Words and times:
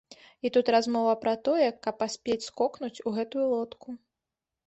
І 0.47 0.51
тут 0.53 0.69
размова 0.75 1.11
пра 1.25 1.33
тое, 1.49 1.67
каб 1.83 1.99
паспець 2.01 2.39
скокнуць 2.49 3.03
у 3.11 3.13
гэтую 3.17 3.45
лодку. 3.53 3.89